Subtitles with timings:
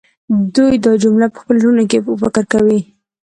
[0.55, 2.79] دوی دا جمله په خپلو زړونو کې فکر کوي